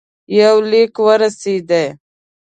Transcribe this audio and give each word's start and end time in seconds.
یو 0.39 0.55
لیک 0.71 0.93
ورسېدی. 1.05 1.85